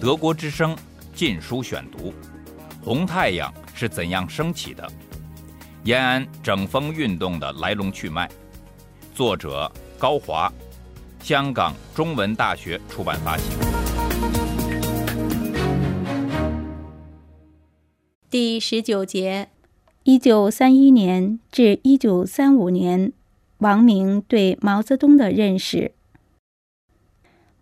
[0.00, 0.74] 德国之声
[1.14, 2.10] 《禁书选读》：
[2.84, 4.86] 红太阳是怎样升起的？
[5.84, 8.28] 延安整风运动的来龙去脉。
[9.14, 10.52] 作者高华，
[11.20, 13.44] 香港中文大学出版发行。
[18.30, 19.50] 第十九节：
[20.04, 23.12] 一九三一年至一九三五年，
[23.58, 25.92] 王明对毛泽东的认识。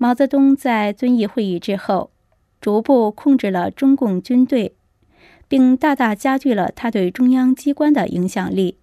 [0.03, 2.11] 毛泽东在遵义会议之后。
[2.59, 4.75] 逐步控制了中共军队，
[5.49, 8.77] 并大大加剧了他对中央机关的影响力。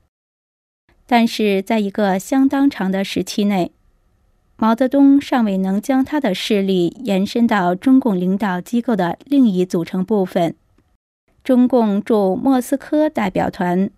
[1.05, 3.71] 但是，在一个相当长的时期内，
[4.55, 10.55] 毛泽东尚未能将他的势力延伸到中共领导机构的另一组成部分——
[11.43, 13.91] 中共驻莫斯科代表团。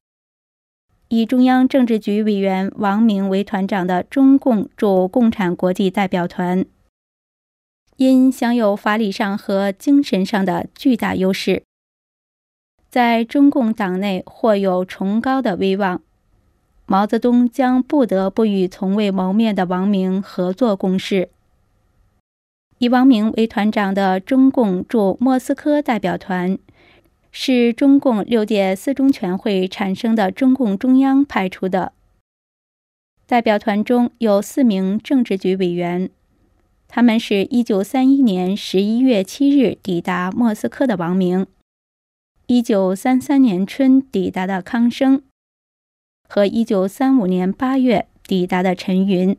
[1.07, 6.65] 以中央政治局委员王明为团长的中共驻共产国际代表团。
[7.99, 11.63] 因享有法理上和精神上的巨大优势，
[12.89, 16.01] 在中共党内或有崇高的威望，
[16.85, 21.27] 毛泽东将不得不与从未谋面的王明合作共事。
[22.77, 26.57] 以王明为团长的中共驻莫斯科代表团，
[27.33, 31.91] 是中共六届四中全会产生的中共中央派出的。
[33.27, 36.09] 代表团中有四名政治局委员。
[36.91, 41.45] 他们是一九三一年十一月七日抵达莫斯科的王明，
[42.47, 45.21] 一九三三年春抵达的康生，
[46.27, 49.37] 和一九三五年八月抵达的陈云。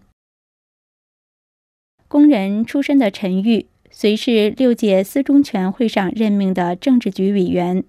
[2.06, 7.82] 工人出身的陈玉，虽是六届四中全会上任命的政治局委员，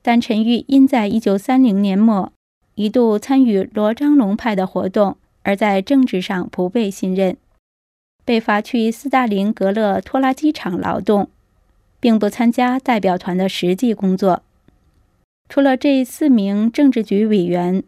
[0.00, 2.32] 但陈玉因在一九三零年末
[2.76, 7.36] 一度参与罗章龙派的活动，而在政治上不被信任。
[8.26, 11.30] 被罚去斯大林格勒拖拉机厂劳动，
[12.00, 14.42] 并不参加代表团的实际工作。
[15.48, 17.84] 除了这四名政治局委员，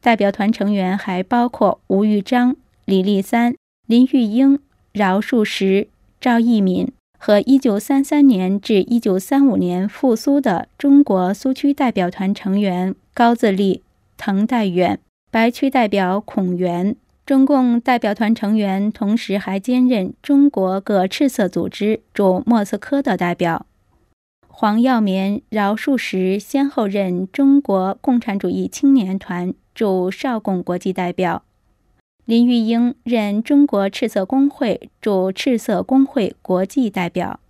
[0.00, 3.54] 代表团成员还包括吴玉章、李立三、
[3.86, 4.58] 林玉英、
[4.92, 13.82] 饶漱石、赵义敏和1933年至1935年复苏的中国苏区代表团成员高自立、
[14.16, 14.98] 滕代远、
[15.30, 16.96] 白区代表孔元。
[17.28, 23.66] 中共代表团成员同时还兼任中国各赤色组织驻莫斯科的代表。
[24.46, 31.42] 黄耀绵、饶漱石先后任中国共产主义青年团驻少共国际代表，
[32.24, 37.40] 林玉英任中国赤色工会驻赤色工会国际代表。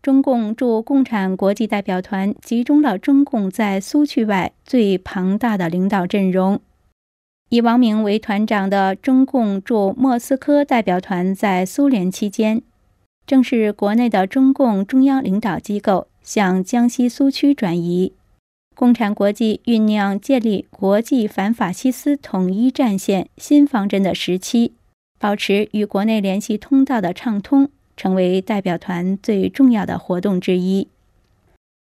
[0.00, 6.60] 中共驻共产国际代表团集中了中共在苏区外最庞大的领导阵容。
[7.50, 12.62] 以王明为团长的中共驻莫斯科代表团在苏联期间，
[13.26, 18.12] 正是国内的中共中央领导机构向江西苏区转移，
[18.74, 24.72] 共产国际酝酿建立国际反法西斯统一战线新方针的时期，
[25.20, 30.88] 保持与国内联系通道的畅通，成为代表团最重要的活动之一。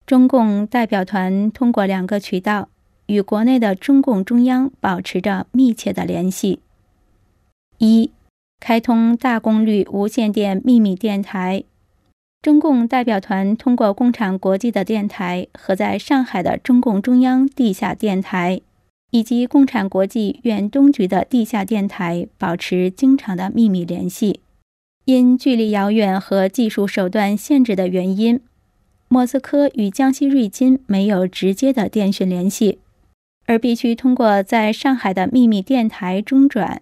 [0.05, 2.67] 中共代表团通过两个渠道。
[3.11, 6.59] 与国内的中共中央保持着密切的联系。
[7.77, 8.09] 一、
[8.61, 11.65] 开通大功率无线电秘密电台。
[12.41, 18.61] 中共代表团通过共产国际的电台和在上海的中共中央地下电台，
[19.11, 24.39] 以及共产国际远东局的地下电台保持经常的秘密联系。
[25.03, 28.39] 因距离遥远和技术手段限制的原因，
[29.09, 32.79] 莫斯科与江西瑞金没有直接的电讯联系。
[33.51, 36.81] 而必须通过在上海的秘密电台中转，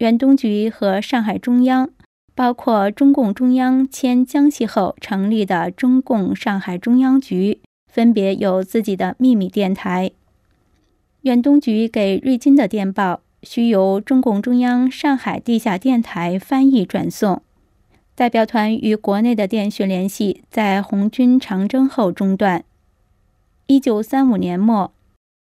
[0.00, 1.88] 远东局和上海中央，
[2.34, 10.10] 包括中共中央迁江西后成立的中共上海中央局，分别有自己的秘密电台。
[11.22, 17.40] 远东局给瑞金的电报需由中共中央上海地下电台翻译转送。
[18.14, 22.62] 代表团与国内的电讯联系在红军长征后中断。
[23.66, 24.92] 一九三五年末。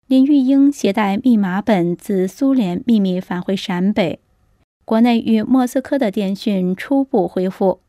[0.08, 4.20] 林玉英携带密码本自苏联秘密返回陕北，
[4.84, 7.80] 国内与莫斯科的电讯初步恢复。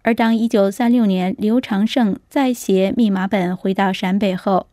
[0.00, 4.66] 而当1936年刘长胜再携密码本回到陕北后，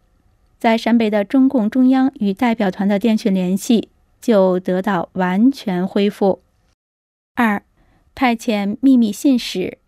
[0.58, 3.90] 在陕北的中共中央与代表团的电讯联系
[4.22, 6.40] 就得到完全恢复。
[7.36, 7.62] 二、
[8.16, 9.80] 派遣秘密信使，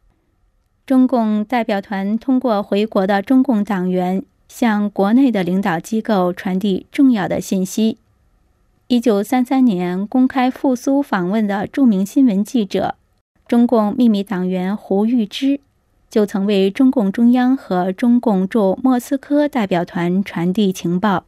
[0.85, 4.25] 中共代表团通过回国的中共党员。
[4.57, 7.97] 向国内的领导机构传递重要的信息。
[8.87, 12.95] 一九三三年公开复苏访问的著名新闻记者、
[13.49, 15.59] 中共秘密党员胡玉芝
[16.09, 21.25] 就曾为中共中央和中共驻莫斯科代表团传递情报。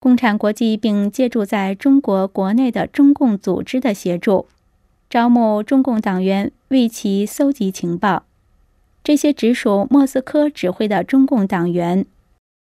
[0.00, 4.48] 共产国际并借助在中国国内的中共组织的协助，
[5.08, 8.24] 招募中共党员为其搜集情报。
[9.04, 12.04] 这些直属莫斯科指挥的中共党员，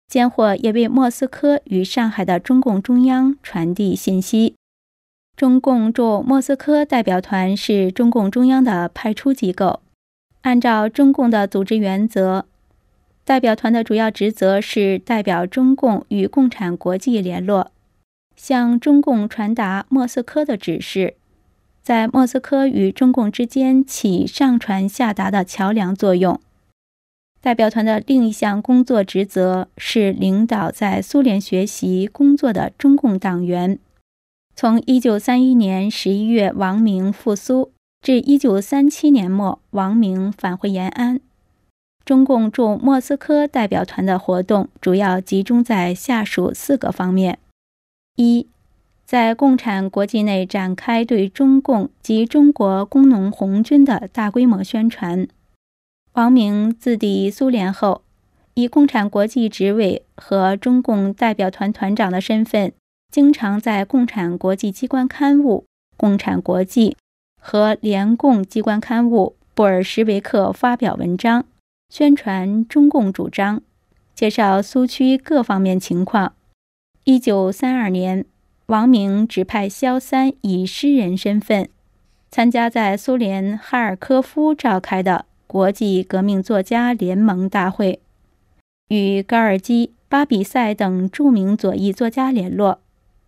[0.09, 4.55] 间或也为莫斯科与上海的中共中央传递信息。
[5.37, 9.81] 中共驻莫斯科代表团是中共中央的派出机构，
[10.41, 12.45] 按照中共的组织原则。
[13.23, 17.71] 代表团的主要职责是代表中共与共产国际联络，
[18.35, 21.13] 向中共传达莫斯科的指示，
[21.83, 26.41] 在莫斯科与中共之间起上传下达的桥梁作用。
[27.41, 33.79] 代表团的另一项工作职责是领导在苏联学习工作的中共党员。
[34.55, 37.71] 从1931年11月王明复苏
[38.01, 41.21] 至1937年末王明返回延安。
[42.03, 47.39] 中共驻莫斯科代表团的活动主要集中在下属四个方面：
[48.15, 48.47] 一，
[49.05, 55.27] 在共产国际内展开对中共及中国工农红军的大规模宣传。
[56.19, 58.01] 王明自抵苏联后，
[58.53, 62.73] 以共产国际执委和中共代表团团长的身份，
[63.09, 65.63] 经常在共产国际机关刊物
[65.95, 66.89] 《共产国际》
[67.39, 71.45] 和联共机关刊物《布尔什维克》发表文章。
[71.89, 73.61] 宣传中共主张，
[74.13, 76.33] 介绍苏区各方面情况。
[77.05, 78.25] 一九三二年，
[78.65, 81.69] 王明指派萧三以诗人身份
[82.29, 87.99] 参加在苏联哈尔科夫召开的国际革命作家联盟大会，
[88.89, 92.77] 与高尔基、巴比塞等著名左翼作家联络，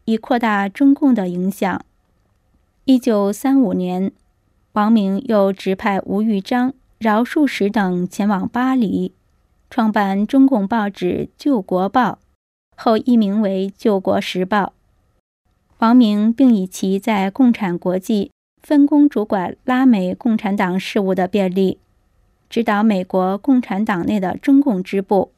[0.05, 1.83] 以扩大中共的影响。
[2.85, 4.11] 一九三五年，
[4.73, 6.75] 王明又指派吴玉章。
[6.99, 9.11] 饶漱石等前往巴黎，
[9.71, 12.11] 创办中共报纸《救国报》，
[12.77, 14.65] 后易名为《救国时报》。
[15.79, 18.29] 王明并以其在共产国际
[18.61, 21.79] 分工主管拉美共产党事务的便利，
[22.51, 25.31] 指导美国共产党内的中共支部，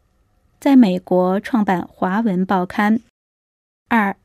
[0.60, 3.00] 在美国创办华文报刊。
[3.88, 4.18] 二，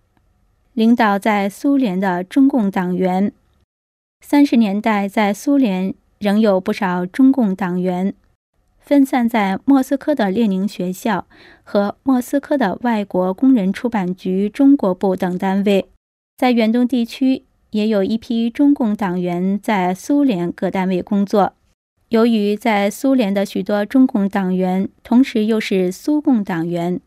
[0.73, 3.31] 领导在苏联的中共党员。
[4.21, 5.95] 三十年代在苏联。
[6.21, 8.13] 仍有不少中共党员
[8.81, 11.29] 分散在莫斯科的列宁学校
[11.63, 15.89] 和莫斯科的外国工人出版局中国部等单位，
[16.37, 21.53] 在远东地区也有一批中共党员在苏联各单位工作。
[22.11, 26.99] 由于在苏联的许多中共党员同时又是苏共党员，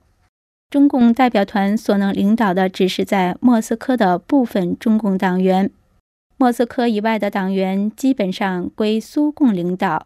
[0.70, 5.72] 中共代表团所能领导的只是在莫斯科的部分中共党员。
[6.38, 10.06] 莫斯科以外的党员基本上归苏共领导。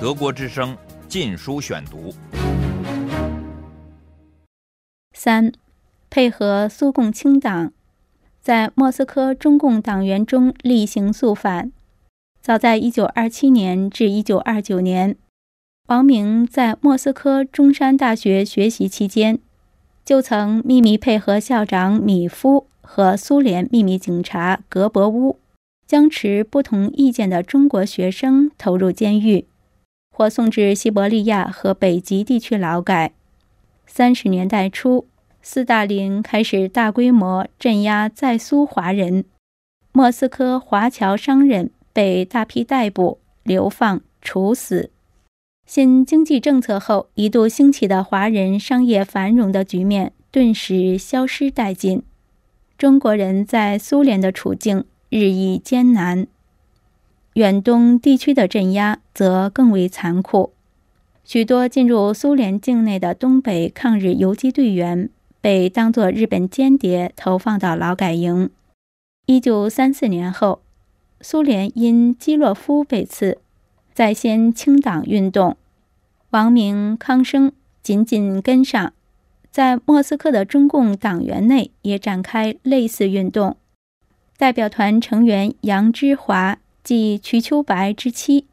[0.00, 0.74] 德国之声
[1.08, 2.10] 《禁书选读》
[5.12, 5.50] 三，
[6.08, 7.72] 配合苏共清党，
[8.40, 11.72] 在莫斯科中共党员中例行肃反。
[12.46, 15.16] 早在1927年至1929年，
[15.88, 19.40] 王明在莫斯科中山大学学习期间，
[20.04, 22.68] 就曾秘密配合校长米夫。
[22.80, 25.40] 和苏联秘密警察格伯乌
[25.88, 29.48] 将持不同意见的中国学生投入监狱，
[30.14, 33.12] 或送至西伯利亚和北极地区劳改。
[33.88, 35.08] 三十年代初，
[35.42, 39.24] 斯大林开始大规模镇压在苏华人，
[39.90, 44.90] 莫斯科华侨商人被大批逮捕、流放、处死。
[45.64, 52.02] 新经济政策后一度兴起的华人商业繁荣的局面顿时消失殆尽。
[52.76, 56.26] 中国人在苏联的处境日益艰难，
[57.32, 60.52] 远东地区的镇压则更为残酷。
[61.24, 65.08] 许多进入苏联境内的东北抗日游击队员
[65.40, 68.50] 被当作日本间谍投放到劳改营。
[69.24, 70.60] 一九三四年后，
[71.20, 73.38] 苏联因基洛夫被刺，
[73.94, 75.56] 在先清党运动，
[76.30, 78.92] 王明、康生紧紧跟上。
[79.50, 83.56] 在莫斯科的中共党员内也展开类似运动，
[84.36, 88.46] 代表团成员杨之华及瞿秋白之妻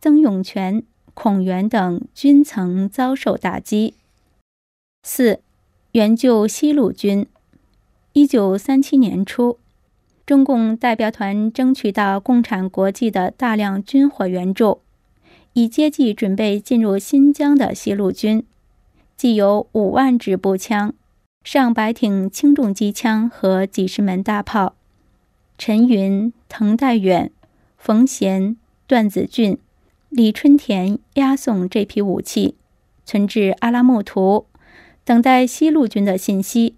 [0.00, 0.82] 曾永权、
[1.14, 3.94] 孔元等均曾遭受打击。
[5.04, 5.40] 四、
[5.92, 7.26] 援救西路军。
[8.14, 9.58] 一九三七年初，
[10.28, 14.82] 中共代表团争取到共产国际的大量军火援助，
[15.54, 18.44] 以接济准备进入新疆的西路军。
[19.16, 20.92] 既有五万支步枪、
[21.42, 24.74] 上百挺轻重机枪和几十门大炮。
[25.56, 27.30] 陈云、滕代远、
[27.78, 29.56] 冯贤、段子俊、
[30.10, 32.54] 李春田押送这批武器，
[33.06, 34.44] 存至阿拉木图，
[35.06, 36.76] 等待西路军的信息。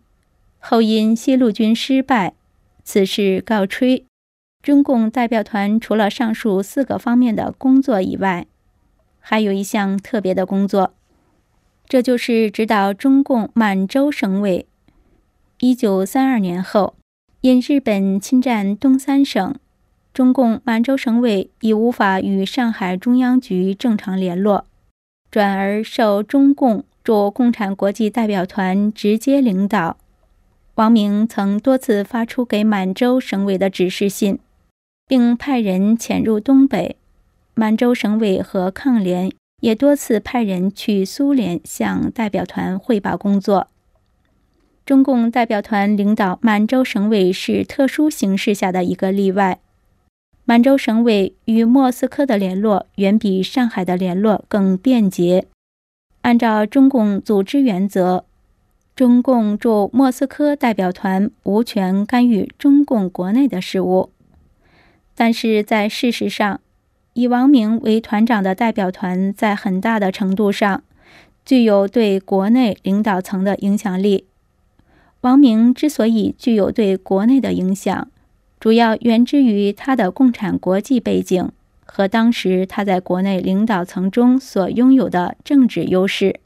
[0.61, 2.35] 后因西路军失败，
[2.85, 4.05] 此事告吹。
[4.63, 8.47] 中共代表团除了上述四个方面的工作以外，
[9.19, 10.93] 还有一项特别的工作，
[11.87, 14.67] 这就是指导中共满洲省委。
[15.61, 16.95] 一九三二年后，
[17.41, 19.55] 因日本侵占东三省，
[20.13, 24.67] 中共满洲省委已无法与上海中央局正常联络，
[25.31, 29.97] 转而受中共驻共产国际代表团直接领导。
[30.75, 34.39] 王明曾多次发出给满洲省委的指示信。
[35.11, 36.95] 并派人潜入东北，
[37.55, 43.67] 满洲省委和抗联也多次派人去苏联向代表团汇报工作。
[44.87, 49.59] 中共代表团领导满洲省委是特殊形势下的一个例外。
[50.45, 55.49] 满洲省委与莫斯科的联络远比上海的联络更便捷。
[56.21, 58.25] 按照中共组织原则，
[59.01, 64.11] 中共驻莫斯科代表团无权干预中共国内的事务。
[65.15, 66.61] 但是在事实上，
[67.15, 70.83] 以王明为团长的代表团在很大的程度上
[71.47, 74.27] 具有对国内领导层的影响力。
[75.23, 78.07] 王明之所以具有对国内的影响，
[78.59, 81.51] 主要源自于他的共产国际背景
[81.87, 86.41] 和当时他在国内领导层中所拥有的政治优势。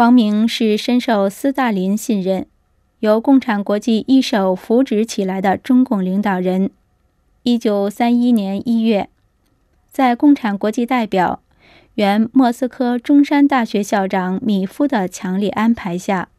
[0.00, 2.46] 王明是深受斯大林信任、
[3.00, 6.70] 由共产国际一手扶植起来的中共领导人。
[7.42, 9.10] 一九三一年一月，
[9.90, 11.42] 在共产国际代表、
[11.96, 16.30] 原莫斯科中山大学校长米夫的强力安排下，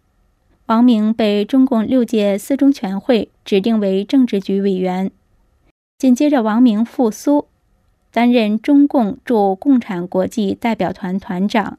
[0.66, 5.12] 王明被中共六届四中全会指定为政治局委员。
[6.00, 7.46] 紧接着，王明复苏，
[8.12, 11.78] 担任中共驻共产国际代表团团长。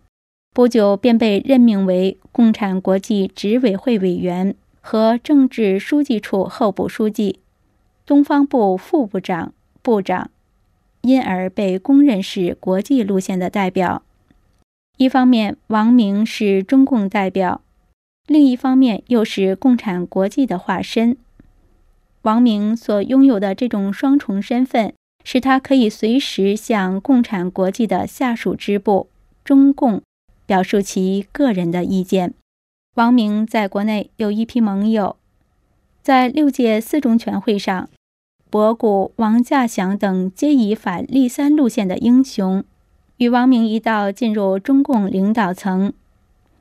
[0.55, 7.39] 不久，便被任命为共产国际执委会委员和政治书记处候补书记。
[8.05, 10.31] 东方部副部长、部长，
[11.01, 14.03] 因而被公认是国际路线的代表。
[14.99, 17.63] 一方面，王明是中共代表；
[18.27, 21.17] 另一方面，又是共产国际的化身。
[22.23, 24.93] 王明所拥有的这种双重身份，
[25.25, 29.09] 使他可以随时向共产国际的下属支部
[29.43, 30.03] 中共
[30.53, 32.35] 表述其个人的意见。
[32.97, 35.17] 王明在国内有一批盟友。
[36.03, 37.89] 在六届四中全会上，
[38.51, 42.63] 博古、王稼祥等皆以反立三路线的英雄，
[43.17, 45.95] 与王明一道进入中共领导层。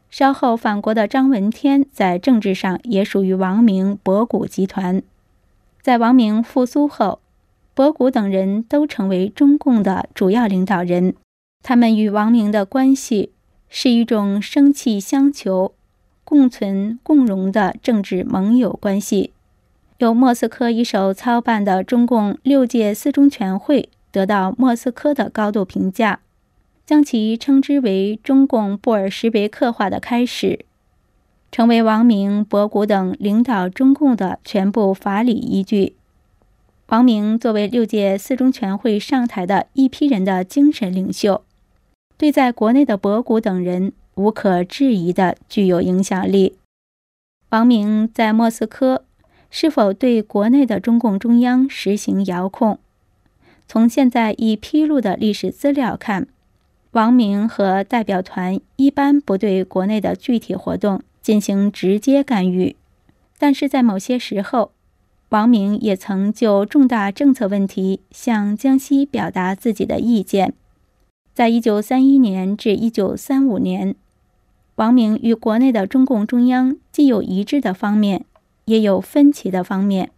[0.10, 5.04] 稍后返国的张闻天在政治上也属于王明、博古集团。
[5.82, 7.20] 在王明复苏后，
[7.74, 11.14] 博古等人都成为中共的主要领导人。
[11.62, 13.34] 他们与王明的关系
[13.72, 15.74] 是一种生气相求。
[16.24, 19.32] 共存共荣的政治盟友关系，
[19.98, 26.22] 由莫斯科一手操办的中共六届四中全会得到莫斯科的高度评价，
[26.86, 30.64] 将其称之为中共布尔什维克化的开始，
[31.52, 35.96] 成为王明、博古等领导中共的全部法理依据。
[36.88, 41.44] 王明作为六届四中全会上台的一批人的精神领袖，
[42.22, 43.94] 对在国内的博古等人。
[44.14, 46.58] 无可置疑的具有影响力。
[47.50, 49.06] 王明在莫斯科
[49.50, 52.78] 是否对国内的中共中央实行遥控？
[53.68, 56.28] 从现在已披露的历史资料看，
[56.92, 62.76] 王明和代表团一般不对国内的具体活动进行直接干预，
[63.40, 64.74] 但是在某些时候，
[65.30, 70.54] 王明也曾就重大政策问题向江西表达自己的意见。
[71.34, 73.96] 在一九三一年至一九三五年。
[74.76, 78.26] 王明与国内的中共中央既有一致的方面，
[78.66, 80.12] 也有分歧的方面。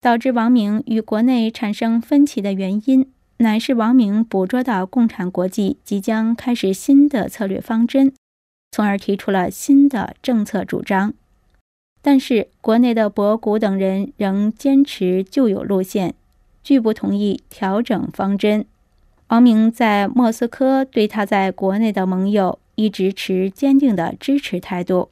[0.00, 8.12] 导致王明与国内产生分歧的原因，乃是王明捕捉到共产国际即将开始新的策略方针，
[8.70, 11.14] 从而提出了新的政策主张。
[12.02, 16.14] 但是，国内的博古等人仍坚持旧有路线，
[16.62, 18.66] 拒不同意调整方针。
[19.28, 22.58] 王明在莫斯科对他在国内的盟友。
[22.76, 25.10] 一直持坚定的支持态度，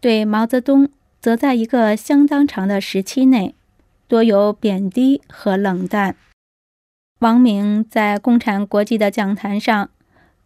[0.00, 0.88] 对毛泽东
[1.20, 3.56] 则在一个相当长的时期内
[4.06, 6.14] 多有贬低和冷淡。
[7.18, 9.90] 王明在共产国际的讲坛上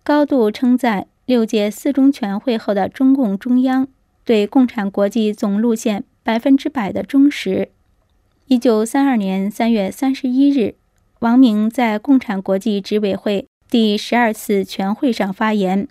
[0.03, 3.87] 高度称赞六届四中全会后的中共中央
[4.25, 7.69] 对共产国际总路线百分之百的忠实。
[8.47, 10.77] 一九三二年三月三十一日，
[11.21, 15.89] 王明在共产国际执委会第十二次全会上发言。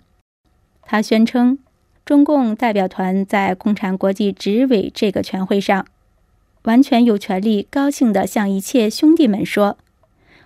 [0.82, 1.58] 他宣称，
[2.04, 5.84] 中共代表团在共产国际执委这个全会上，
[6.62, 9.76] 完全有权利高兴地向一切兄弟们说：“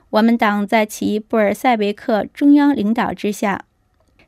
[0.09, 3.67] 我们党在其布尔塞维克中央领导之下，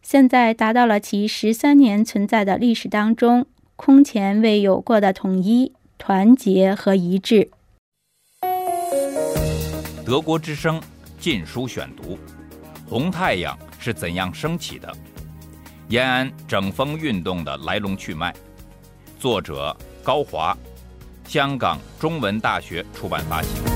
[0.02, 7.48] 现在达到了其十三年存在的历史当中空前未有过的统一、团结和一致。”
[10.04, 10.80] 德国之声
[11.20, 12.16] 《禁书选读》：
[12.88, 14.92] 红太阳是怎样升起的？
[15.88, 18.34] 延安整风运动的来龙去脉。
[19.20, 20.56] 作者高华，
[21.24, 23.71] 香港中文大学出版发行。